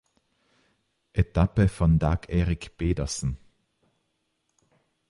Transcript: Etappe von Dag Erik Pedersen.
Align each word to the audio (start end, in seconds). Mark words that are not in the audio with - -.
Etappe 1.13 1.67
von 1.67 1.99
Dag 1.99 2.27
Erik 2.29 2.75
Pedersen. 2.75 3.37